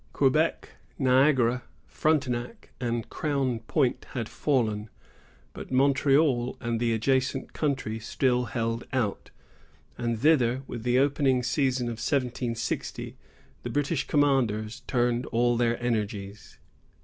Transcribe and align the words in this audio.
Quebec, 0.13 0.69
Niagara, 0.97 1.61
Frontenac, 1.85 2.71
and 2.79 3.07
Crown 3.11 3.59
Point 3.67 4.05
had 4.13 4.27
fallen; 4.27 4.89
but 5.53 5.71
Montreal 5.71 6.57
and 6.59 6.79
the 6.79 6.91
adjacent 6.91 7.53
country 7.53 7.99
still 7.99 8.45
held 8.45 8.83
out, 8.93 9.29
and 9.99 10.17
thither, 10.17 10.63
with 10.65 10.81
the 10.81 10.97
opening 10.97 11.43
season 11.43 11.85
of 11.87 11.97
1760, 12.01 13.15
the 13.61 13.69
British 13.69 14.07
commanders 14.07 14.79
turned 14.87 15.27
all 15.27 15.55
their 15.55 15.79
energies. 15.79 16.57